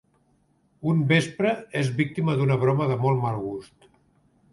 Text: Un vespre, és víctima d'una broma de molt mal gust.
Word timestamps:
Un 0.93 1.03
vespre, 1.11 1.51
és 1.81 1.91
víctima 1.99 2.35
d'una 2.39 2.57
broma 2.65 2.87
de 2.93 2.97
molt 3.05 3.21
mal 3.27 3.39
gust. 3.45 3.87